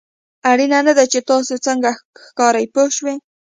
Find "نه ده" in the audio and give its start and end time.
0.87-1.05